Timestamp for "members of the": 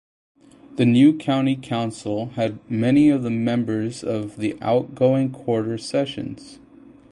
3.29-4.57